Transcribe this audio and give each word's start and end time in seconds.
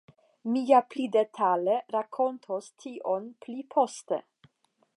Mi 0.53 0.61
ja 0.69 0.77
pli 0.93 1.03
detale 1.15 1.75
rakontos 1.97 2.71
tion 2.85 3.29
pli 3.45 3.67
poste. 3.77 4.21